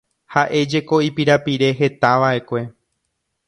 [0.35, 2.67] Ha'éjeko ipirapire hetava'ekue.